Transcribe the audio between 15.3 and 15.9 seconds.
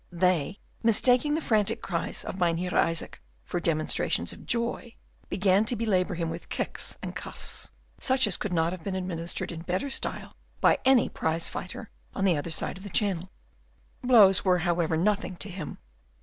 to him.